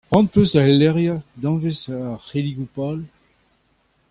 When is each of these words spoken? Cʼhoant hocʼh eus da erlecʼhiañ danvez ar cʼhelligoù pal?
Cʼhoant 0.09 0.31
hocʼh 0.33 0.39
eus 0.39 0.51
da 0.53 0.61
erlecʼhiañ 0.69 1.19
danvez 1.41 1.79
ar 1.95 2.19
cʼhelligoù 2.27 2.69
pal? 2.75 2.97